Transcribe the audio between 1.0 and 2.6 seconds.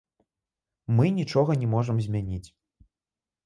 нічога не можам змяніць.